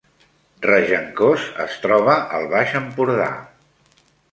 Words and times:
Regencós 0.63 1.43
es 1.67 1.77
troba 1.85 2.17
al 2.39 2.49
Baix 2.55 2.75
Empordà 2.83 3.31